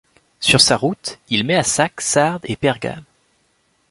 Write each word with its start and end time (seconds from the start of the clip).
Sur 0.39 0.61
sa 0.61 0.77
route, 0.77 1.19
il 1.29 1.43
met 1.43 1.53
à 1.57 1.61
sac 1.61 2.01
Sardes 2.01 2.43
et 2.45 2.55
Pergame. 2.55 3.03